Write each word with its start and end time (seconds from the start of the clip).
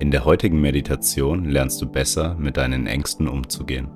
In 0.00 0.10
der 0.10 0.24
heutigen 0.24 0.62
Meditation 0.62 1.44
lernst 1.44 1.82
du 1.82 1.86
besser 1.86 2.34
mit 2.38 2.56
deinen 2.56 2.86
Ängsten 2.86 3.28
umzugehen. 3.28 3.90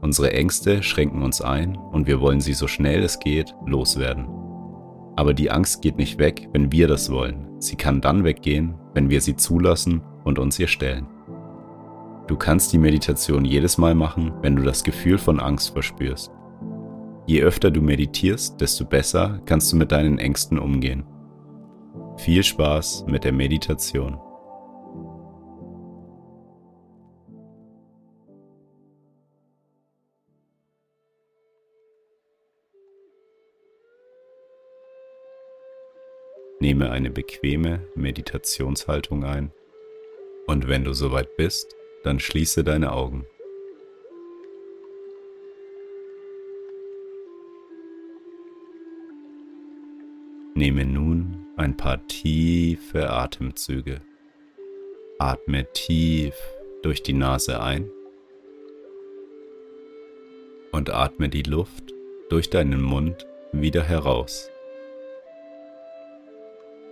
Unsere 0.00 0.32
Ängste 0.32 0.82
schränken 0.82 1.22
uns 1.22 1.40
ein 1.40 1.76
und 1.76 2.08
wir 2.08 2.20
wollen 2.20 2.40
sie 2.40 2.54
so 2.54 2.66
schnell 2.66 3.04
es 3.04 3.20
geht 3.20 3.54
loswerden. 3.64 4.26
Aber 5.14 5.32
die 5.32 5.52
Angst 5.52 5.80
geht 5.80 5.96
nicht 5.96 6.18
weg, 6.18 6.48
wenn 6.52 6.72
wir 6.72 6.88
das 6.88 7.08
wollen. 7.08 7.46
Sie 7.60 7.76
kann 7.76 8.00
dann 8.00 8.24
weggehen, 8.24 8.74
wenn 8.94 9.10
wir 9.10 9.20
sie 9.20 9.36
zulassen 9.36 10.02
und 10.24 10.40
uns 10.40 10.58
ihr 10.58 10.66
stellen. 10.66 11.06
Du 12.26 12.36
kannst 12.36 12.72
die 12.72 12.78
Meditation 12.78 13.44
jedes 13.44 13.78
Mal 13.78 13.94
machen, 13.94 14.32
wenn 14.42 14.56
du 14.56 14.64
das 14.64 14.82
Gefühl 14.82 15.18
von 15.18 15.38
Angst 15.38 15.70
verspürst. 15.70 16.32
Je 17.26 17.42
öfter 17.42 17.70
du 17.70 17.80
meditierst, 17.80 18.60
desto 18.60 18.84
besser 18.84 19.40
kannst 19.46 19.72
du 19.72 19.76
mit 19.76 19.92
deinen 19.92 20.18
Ängsten 20.18 20.58
umgehen. 20.58 21.04
Viel 22.16 22.42
Spaß 22.42 23.04
mit 23.06 23.22
der 23.22 23.32
Meditation. 23.32 24.18
Nehme 36.74 36.90
eine 36.90 37.10
bequeme 37.10 37.86
Meditationshaltung 37.94 39.22
ein 39.22 39.52
und 40.48 40.66
wenn 40.66 40.82
du 40.82 40.92
soweit 40.92 41.36
bist, 41.36 41.76
dann 42.02 42.18
schließe 42.18 42.64
deine 42.64 42.90
Augen. 42.90 43.26
Nehme 50.56 50.84
nun 50.84 51.46
ein 51.56 51.76
paar 51.76 52.04
tiefe 52.08 53.08
Atemzüge. 53.08 54.00
Atme 55.20 55.72
tief 55.74 56.34
durch 56.82 57.04
die 57.04 57.12
Nase 57.12 57.62
ein 57.62 57.88
und 60.72 60.90
atme 60.90 61.28
die 61.28 61.44
Luft 61.44 61.94
durch 62.30 62.50
deinen 62.50 62.82
Mund 62.82 63.28
wieder 63.52 63.84
heraus. 63.84 64.50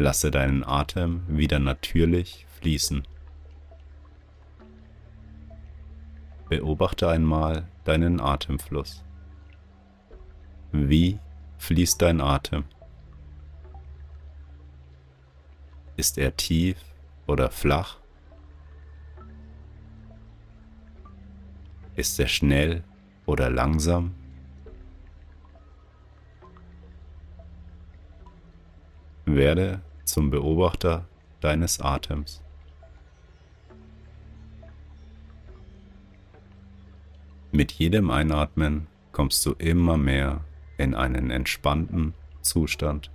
Lasse 0.00 0.30
deinen 0.30 0.62
Atem 0.62 1.24
wieder 1.26 1.58
natürlich 1.58 2.46
fließen. 2.60 3.02
Beobachte 6.48 7.08
einmal 7.08 7.66
deinen 7.82 8.20
Atemfluss. 8.20 9.04
Wie 10.70 11.18
fließt 11.58 12.00
dein 12.00 12.20
Atem? 12.20 12.62
Ist 15.96 16.16
er 16.16 16.36
tief 16.36 16.78
oder 17.26 17.50
flach? 17.50 17.96
Ist 21.96 22.20
er 22.20 22.28
schnell 22.28 22.84
oder 23.26 23.50
langsam? 23.50 24.14
Werde 29.26 29.82
zum 30.08 30.30
Beobachter 30.30 31.04
deines 31.40 31.80
Atems. 31.80 32.42
Mit 37.52 37.72
jedem 37.72 38.10
Einatmen 38.10 38.86
kommst 39.12 39.44
du 39.44 39.52
immer 39.52 39.98
mehr 39.98 40.44
in 40.78 40.94
einen 40.94 41.30
entspannten 41.30 42.14
Zustand. 42.40 43.10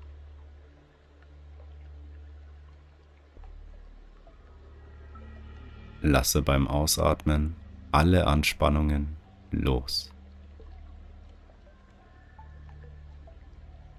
Lasse 6.02 6.42
beim 6.42 6.68
Ausatmen 6.68 7.56
alle 7.92 8.28
Anspannungen 8.28 9.16
los. 9.52 10.12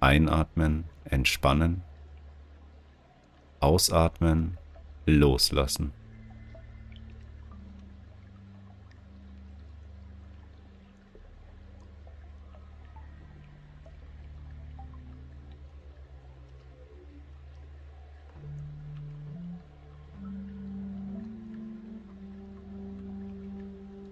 Einatmen, 0.01 0.85
entspannen. 1.05 1.83
Ausatmen, 3.65 4.59
loslassen. 5.07 5.93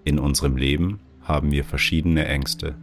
In 0.03 0.17
unserem 0.17 0.57
Leben 0.57 0.99
haben 1.21 1.51
wir 1.51 1.63
verschiedene 1.63 2.25
Ängste. 2.25 2.75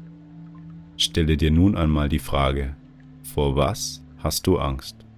Stelle 0.96 1.36
dir 1.36 1.50
nun 1.50 1.74
einmal 1.76 2.08
die 2.08 2.20
Frage, 2.20 2.76
vor 3.24 3.56
was 3.56 4.04
hast 4.18 4.46
du 4.46 4.58
Angst? 4.58 5.09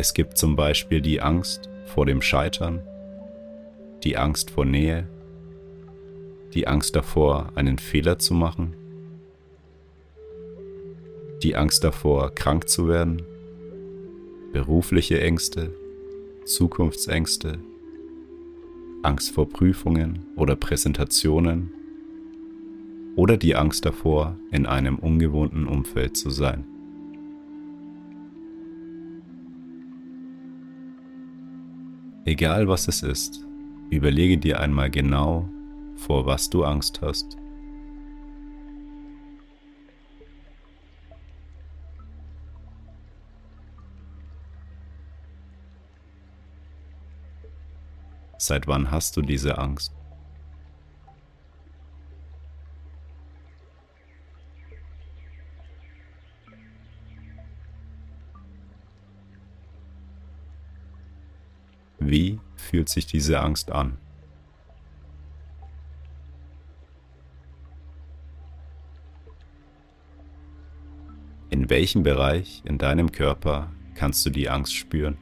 Es 0.00 0.14
gibt 0.14 0.38
zum 0.38 0.54
Beispiel 0.54 1.00
die 1.00 1.20
Angst 1.20 1.68
vor 1.86 2.06
dem 2.06 2.22
Scheitern, 2.22 2.82
die 4.04 4.16
Angst 4.16 4.48
vor 4.52 4.64
Nähe, 4.64 5.08
die 6.54 6.68
Angst 6.68 6.94
davor, 6.94 7.48
einen 7.56 7.78
Fehler 7.78 8.16
zu 8.20 8.32
machen, 8.32 8.76
die 11.42 11.56
Angst 11.56 11.82
davor, 11.82 12.32
krank 12.32 12.68
zu 12.68 12.86
werden, 12.86 13.22
berufliche 14.52 15.20
Ängste, 15.20 15.74
Zukunftsängste, 16.44 17.58
Angst 19.02 19.32
vor 19.32 19.48
Prüfungen 19.48 20.26
oder 20.36 20.54
Präsentationen 20.54 21.72
oder 23.16 23.36
die 23.36 23.56
Angst 23.56 23.84
davor, 23.84 24.36
in 24.52 24.64
einem 24.64 24.96
ungewohnten 25.00 25.66
Umfeld 25.66 26.16
zu 26.16 26.30
sein. 26.30 26.77
Egal 32.28 32.68
was 32.68 32.86
es 32.88 33.02
ist, 33.02 33.42
überlege 33.88 34.36
dir 34.36 34.60
einmal 34.60 34.90
genau, 34.90 35.48
vor 35.96 36.26
was 36.26 36.50
du 36.50 36.62
Angst 36.62 37.00
hast. 37.00 37.38
Seit 48.36 48.66
wann 48.66 48.90
hast 48.90 49.16
du 49.16 49.22
diese 49.22 49.56
Angst? 49.56 49.97
fühlt 62.68 62.90
sich 62.90 63.06
diese 63.06 63.40
Angst 63.40 63.72
an? 63.72 63.96
In 71.48 71.70
welchem 71.70 72.02
Bereich 72.02 72.62
in 72.66 72.76
deinem 72.76 73.10
Körper 73.10 73.72
kannst 73.94 74.24
du 74.26 74.30
die 74.30 74.50
Angst 74.50 74.74
spüren? 74.74 75.16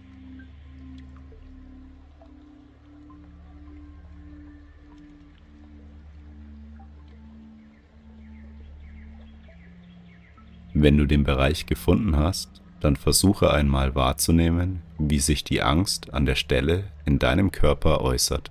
Wenn 10.75 10.99
du 10.99 11.07
den 11.07 11.23
Bereich 11.23 11.65
gefunden 11.65 12.17
hast, 12.17 12.61
dann 12.81 12.97
versuche 12.97 13.53
einmal 13.53 13.95
wahrzunehmen, 13.95 14.83
wie 14.99 15.19
sich 15.19 15.45
die 15.45 15.63
Angst 15.63 16.13
an 16.13 16.27
der 16.27 16.35
Stelle 16.35 16.85
in 17.05 17.19
deinem 17.19 17.51
Körper 17.53 18.01
äußert. 18.01 18.51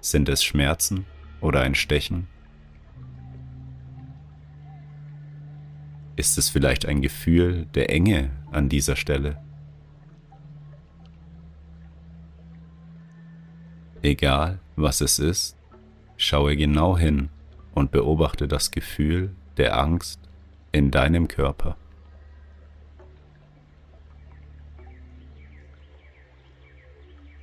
Sind 0.00 0.28
es 0.28 0.44
Schmerzen 0.44 1.06
oder 1.40 1.60
ein 1.60 1.74
Stechen? 1.74 2.28
Ist 6.16 6.38
es 6.38 6.48
vielleicht 6.48 6.86
ein 6.86 7.02
Gefühl 7.02 7.66
der 7.74 7.90
Enge 7.90 8.30
an 8.52 8.68
dieser 8.68 8.96
Stelle? 8.96 9.42
Egal, 14.02 14.60
was 14.76 15.00
es 15.00 15.18
ist, 15.18 15.56
schaue 16.16 16.56
genau 16.56 16.96
hin 16.98 17.30
und 17.74 17.90
beobachte 17.90 18.48
das 18.48 18.70
Gefühl 18.70 19.34
der 19.56 19.78
Angst 19.78 20.20
in 20.72 20.90
deinem 20.90 21.28
Körper. 21.28 21.76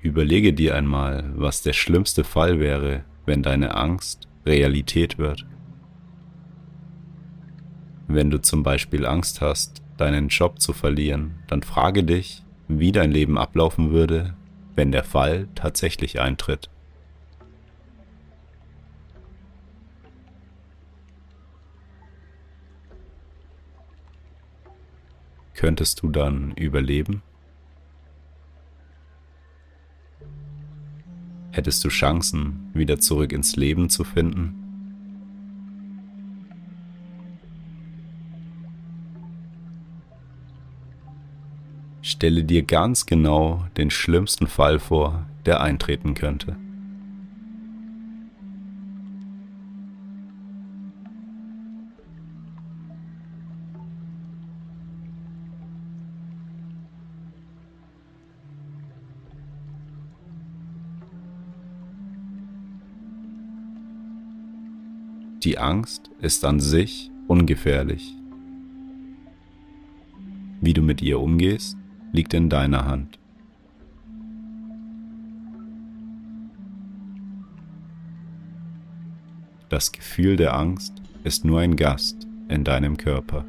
Überlege 0.02 0.54
dir 0.54 0.76
einmal, 0.76 1.32
was 1.36 1.62
der 1.62 1.74
schlimmste 1.74 2.24
Fall 2.24 2.60
wäre, 2.60 3.04
wenn 3.26 3.44
deine 3.44 3.76
Angst 3.76 4.28
Realität 4.46 5.20
wird. 5.20 5.46
Wenn 8.08 8.32
du 8.32 8.42
zum 8.42 8.64
Beispiel 8.64 9.06
Angst 9.06 9.42
hast, 9.42 9.84
deinen 9.98 10.30
Job 10.30 10.60
zu 10.60 10.74
verlieren, 10.74 11.36
dann 11.48 11.62
frage 11.62 12.04
dich, 12.04 12.44
wie 12.68 12.92
dein 12.92 13.12
Leben 13.12 13.38
ablaufen 13.38 13.92
würde, 13.92 14.34
wenn 14.76 14.92
der 14.92 15.04
Fall 15.04 15.48
tatsächlich 15.54 16.20
eintritt. 16.20 16.70
Könntest 25.62 26.02
du 26.02 26.10
dann 26.10 26.54
überleben? 26.54 27.22
Hättest 31.52 31.84
du 31.84 31.90
Chancen, 31.90 32.72
wieder 32.74 33.00
zurück 33.00 33.32
ins 33.32 33.56
Leben 33.56 33.88
zu 33.88 34.04
finden? 34.04 34.56
Stelle 42.02 42.44
dir 42.44 42.64
ganz 42.64 43.06
genau 43.06 43.68
den 43.78 43.92
schlimmsten 43.92 44.48
Fall 44.48 44.80
vor, 44.80 45.28
der 45.46 45.62
eintreten 45.62 46.16
könnte. 46.16 46.58
Die 65.44 65.58
Angst 65.58 66.12
ist 66.22 66.46
an 66.46 66.60
sich 66.60 67.10
ungefährlich. 67.28 68.16
Wie 70.62 70.74
du 70.76 70.84
mit 70.84 71.02
ihr 71.02 71.20
umgehst, 71.20 71.78
liegt 72.12 72.36
in 72.36 72.48
deiner 72.48 72.86
Hand. 72.86 73.18
Das 79.70 79.92
Gefühl 79.92 80.36
der 80.36 80.54
Angst 80.54 81.02
ist 81.24 81.44
nur 81.44 81.62
ein 81.62 81.76
Gast 81.76 82.28
in 82.48 82.64
deinem 82.64 82.98
Körper. 82.98 83.44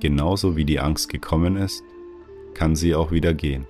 Genauso 0.00 0.54
wie 0.54 0.66
die 0.66 0.80
Angst 0.80 1.08
gekommen 1.08 1.56
ist, 1.56 1.82
kann 2.52 2.76
sie 2.76 2.94
auch 2.94 3.10
wieder 3.10 3.32
gehen. 3.32 3.66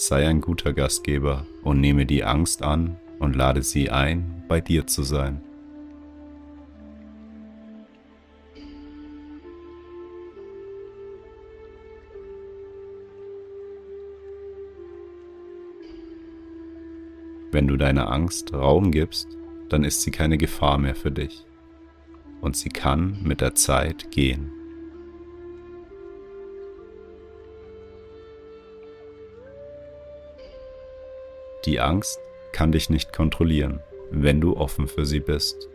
Sei 0.00 0.28
ein 0.28 0.40
guter 0.40 0.74
Gastgeber 0.74 1.44
und 1.64 1.80
nehme 1.80 2.06
die 2.06 2.22
Angst 2.22 2.62
an 2.62 2.98
und 3.18 3.34
lade 3.34 3.64
sie 3.64 3.90
ein, 3.90 4.44
bei 4.46 4.60
dir 4.60 4.86
zu 4.86 5.02
sein. 5.02 5.42
Wenn 17.50 17.66
du 17.66 17.76
deiner 17.76 18.12
Angst 18.12 18.54
Raum 18.54 18.92
gibst, 18.92 19.26
dann 19.68 19.82
ist 19.82 20.02
sie 20.02 20.12
keine 20.12 20.38
Gefahr 20.38 20.78
mehr 20.78 20.94
für 20.94 21.10
dich. 21.10 21.44
Und 22.40 22.56
sie 22.56 22.68
kann 22.68 23.18
mit 23.24 23.40
der 23.40 23.56
Zeit 23.56 24.12
gehen. 24.12 24.57
Die 31.68 31.80
Angst 31.80 32.18
kann 32.52 32.72
dich 32.72 32.88
nicht 32.88 33.12
kontrollieren, 33.12 33.80
wenn 34.10 34.40
du 34.40 34.56
offen 34.56 34.88
für 34.88 35.04
sie 35.04 35.20
bist. 35.20 35.68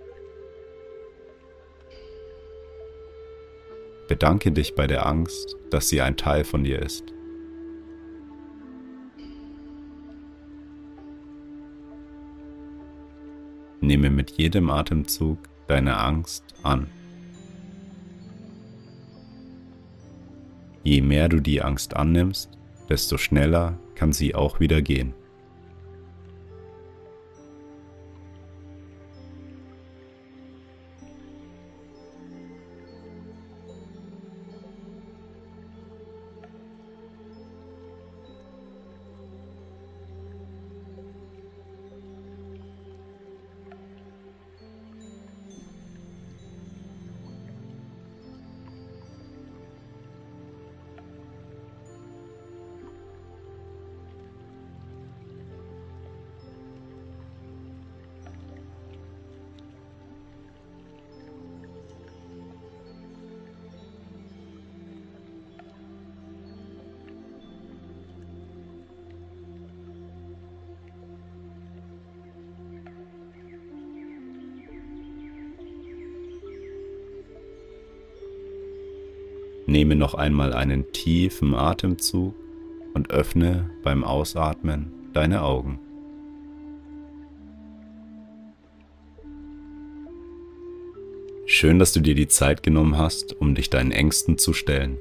Bedanke 4.08 4.52
dich 4.52 4.74
bei 4.74 4.88
der 4.88 5.06
Angst, 5.06 5.56
dass 5.70 5.90
sie 5.90 6.02
ein 6.02 6.18
Teil 6.18 6.46
von 6.46 6.64
dir 6.64 6.82
ist. 6.82 7.14
Nehme 13.80 14.10
mit 14.10 14.32
jedem 14.32 14.72
Atemzug 14.72 15.38
deine 15.68 15.98
Angst 15.98 16.44
an. 16.64 16.88
Je 20.84 21.02
mehr 21.02 21.30
du 21.30 21.40
die 21.40 21.62
Angst 21.62 21.96
annimmst, 21.96 22.50
desto 22.90 23.20
schneller 23.20 23.78
kann 23.94 24.12
sie 24.12 24.34
auch 24.34 24.60
wieder 24.60 24.82
gehen. 24.82 25.14
Nehme 79.74 79.96
noch 79.96 80.14
einmal 80.14 80.54
einen 80.54 80.92
tiefen 80.92 81.56
Atemzug 81.56 82.36
und 82.94 83.10
öffne 83.10 83.72
beim 83.82 84.04
Ausatmen 84.04 84.92
deine 85.14 85.42
Augen. 85.42 85.80
Schön, 91.48 91.80
dass 91.80 91.92
du 91.92 92.02
dir 92.02 92.14
die 92.14 92.28
Zeit 92.28 92.62
genommen 92.62 93.00
hast, 93.00 93.36
um 93.42 93.56
dich 93.56 93.72
deinen 93.72 93.92
Ängsten 93.92 94.38
zu 94.38 94.54
stellen. 94.54 95.00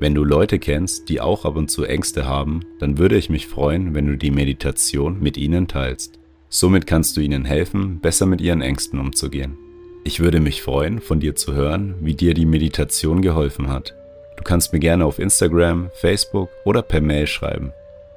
Wenn 0.00 0.16
du 0.16 0.24
Leute 0.24 0.58
kennst, 0.58 1.08
die 1.08 1.20
auch 1.20 1.44
ab 1.44 1.54
und 1.54 1.70
zu 1.70 1.84
Ängste 1.84 2.26
haben, 2.26 2.62
dann 2.80 2.98
würde 2.98 3.16
ich 3.16 3.30
mich 3.30 3.46
freuen, 3.46 3.94
wenn 3.94 4.08
du 4.08 4.18
die 4.18 4.32
Meditation 4.32 5.20
mit 5.20 5.36
ihnen 5.36 5.68
teilst. 5.68 6.18
Somit 6.48 6.88
kannst 6.88 7.16
du 7.16 7.20
ihnen 7.20 7.44
helfen, 7.44 8.00
besser 8.00 8.26
mit 8.26 8.40
ihren 8.40 8.62
Ängsten 8.62 8.98
umzugehen. 8.98 9.63
Ich 10.06 10.20
würde 10.20 10.38
mich 10.38 10.60
freuen, 10.60 11.00
von 11.00 11.18
dir 11.18 11.34
zu 11.34 11.54
hören, 11.54 11.94
wie 12.00 12.14
dir 12.14 12.34
die 12.34 12.44
Meditation 12.44 13.22
geholfen 13.22 13.68
hat. 13.68 13.94
Du 14.36 14.42
kannst 14.44 14.74
mir 14.74 14.78
gerne 14.78 15.06
auf 15.06 15.18
Instagram, 15.18 15.90
Facebook 15.94 16.50
oder 16.66 16.82
per 16.82 17.00
Mail 17.00 17.26
schreiben. 17.26 17.72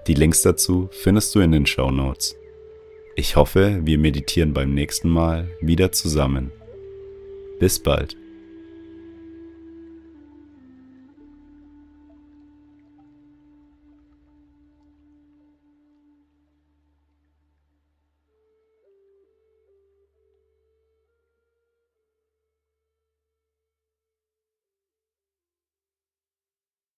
Die 0.06 0.14
Links 0.14 0.42
dazu 0.42 0.90
findest 0.92 1.34
du 1.34 1.40
in 1.40 1.54
den 1.54 1.66
Show 1.66 1.90
Notes. 1.90 2.36
Ich 3.16 3.38
hoffe, 3.38 3.80
wir 3.84 3.98
meditieren 3.98 4.54
beim 4.54 4.74
nächsten 4.74 5.10
Mal 5.10 5.48
wieder 5.62 5.94
zusammen. 5.94 6.52
Bis 7.58 7.80
bald. 7.80 8.18